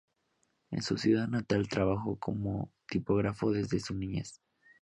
En 0.71 0.81
su 0.81 0.97
ciudad 0.97 1.27
natal 1.27 1.67
trabajó 1.69 2.15
como 2.17 2.71
tipógrafo 2.87 3.51
desde 3.51 3.79
su 3.79 3.93
niñez. 3.93 4.41